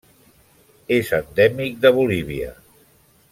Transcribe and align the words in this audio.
És 0.95 1.11
endèmic 1.17 1.77
de 1.85 1.93
Bolívia. 1.99 2.51